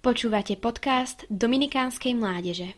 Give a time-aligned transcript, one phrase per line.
[0.00, 2.72] Počúvate podcast Dominikánskej mládeže.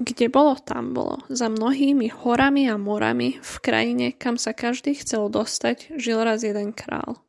[0.00, 1.20] Kde bolo, tam bolo.
[1.28, 6.72] Za mnohými horami a morami, v krajine, kam sa každý chcel dostať, žil raz jeden
[6.72, 7.20] král.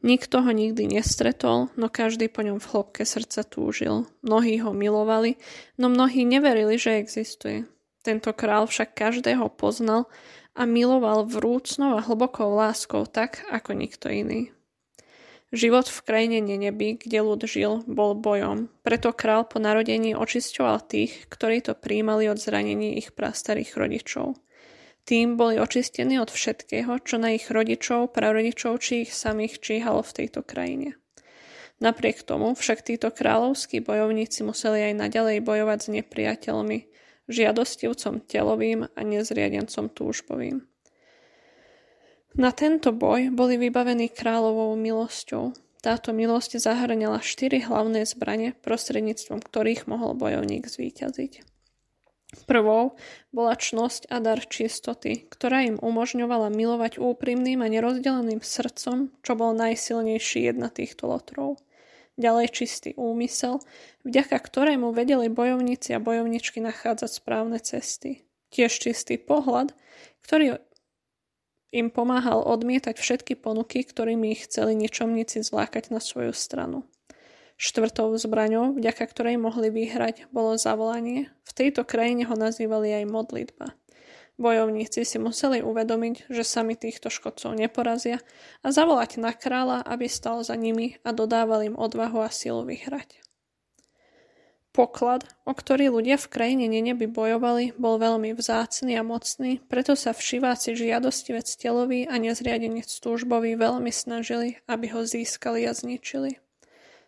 [0.00, 4.08] Nikto ho nikdy nestretol, no každý po ňom v chlopke srdca túžil.
[4.24, 5.36] Mnohí ho milovali,
[5.76, 7.68] no mnohí neverili, že existuje.
[8.00, 10.08] Tento král však každého poznal
[10.56, 14.56] a miloval vrúcnou a hlbokou láskou tak, ako nikto iný.
[15.54, 21.30] Život v krajine Neneby, kde ľud žil, bol bojom, preto král po narodení očisťoval tých,
[21.30, 24.34] ktorí to príjmali od zranení ich prastarých rodičov.
[25.06, 30.14] Tým boli očistení od všetkého, čo na ich rodičov, prarodičov či ich samých číhalo v
[30.18, 30.98] tejto krajine.
[31.78, 36.78] Napriek tomu však títo kráľovskí bojovníci museli aj naďalej bojovať s nepriateľmi,
[37.26, 40.62] žiadostivcom telovým a nezriadencom túžbovým.
[42.36, 45.56] Na tento boj boli vybavení kráľovou milosťou.
[45.80, 51.56] Táto milosť zahrňala štyri hlavné zbrane, prostredníctvom ktorých mohol bojovník zvíťaziť.
[52.44, 52.98] Prvou
[53.32, 59.56] bola čnosť a dar čistoty, ktorá im umožňovala milovať úprimným a nerozdeleným srdcom, čo bol
[59.56, 61.56] najsilnejší jedna týchto lotrov
[62.16, 63.60] ďalej čistý úmysel,
[64.04, 68.24] vďaka ktorému vedeli bojovníci a bojovničky nachádzať správne cesty.
[68.50, 69.76] Tiež čistý pohľad,
[70.24, 70.60] ktorý
[71.76, 76.88] im pomáhal odmietať všetky ponuky, ktorými ich chceli ničomníci zlákať na svoju stranu.
[77.56, 81.32] Štvrtou zbraňou, vďaka ktorej mohli vyhrať, bolo zavolanie.
[81.44, 83.72] V tejto krajine ho nazývali aj modlitba.
[84.36, 88.20] Bojovníci si museli uvedomiť, že sami týchto škodcov neporazia
[88.60, 93.24] a zavolať na kráľa, aby stal za nimi a dodával im odvahu a silu vyhrať.
[94.76, 100.12] Poklad, o ktorý ľudia v krajine Neneby bojovali, bol veľmi vzácny a mocný, preto sa
[100.12, 106.36] všiváci žiadostivec telový a nezriadenec túžbový veľmi snažili, aby ho získali a zničili.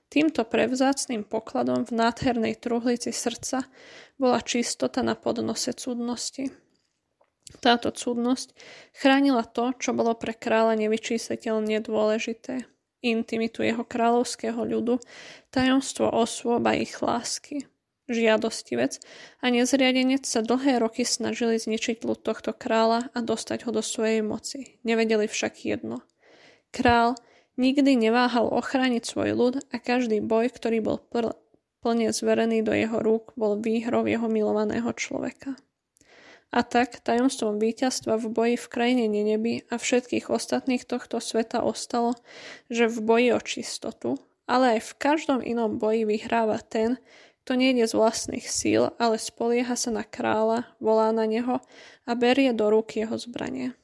[0.09, 3.69] Týmto prevzácným pokladom v nádhernej truhlici srdca
[4.17, 6.49] bola čistota na podnose cudnosti.
[7.59, 8.53] Táto cudnosť
[8.93, 12.69] chránila to, čo bolo pre kráľa nevyčísliteľne dôležité.
[13.01, 15.01] Intimitu jeho kráľovského ľudu,
[15.55, 17.65] tajomstvo osôb a ich lásky.
[18.09, 19.05] Žiadostivec
[19.45, 24.25] a nezriadenec sa dlhé roky snažili zničiť ľud tohto kráľa a dostať ho do svojej
[24.25, 24.81] moci.
[24.81, 26.01] Nevedeli však jedno.
[26.73, 27.21] Král
[27.61, 30.97] nikdy neváhal ochrániť svoj ľud a každý boj, ktorý bol
[31.85, 35.55] plne zverený do jeho rúk, bol výhrou jeho milovaného človeka.
[36.49, 42.17] A tak tajomstvom víťazstva v boji v krajine Neneby a všetkých ostatných tohto sveta ostalo,
[42.73, 44.17] že v boji o čistotu,
[44.49, 46.97] ale aj v každom inom boji vyhráva ten,
[47.45, 51.61] kto nejde z vlastných síl, ale spolieha sa na kráľa, volá na neho
[52.09, 53.77] a berie do rúk jeho zbranie.